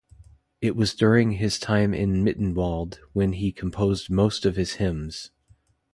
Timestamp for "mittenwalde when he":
2.25-3.51